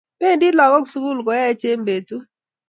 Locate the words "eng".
1.71-1.85